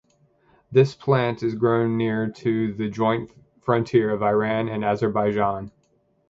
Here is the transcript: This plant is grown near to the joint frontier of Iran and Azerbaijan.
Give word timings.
This 0.71 0.95
plant 0.95 1.43
is 1.43 1.53
grown 1.53 1.95
near 1.95 2.27
to 2.27 2.73
the 2.73 2.89
joint 2.89 3.31
frontier 3.61 4.09
of 4.09 4.23
Iran 4.23 4.67
and 4.67 4.83
Azerbaijan. 4.83 5.71